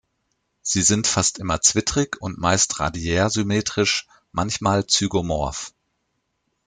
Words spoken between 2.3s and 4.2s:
meist radiärsymmetrisch,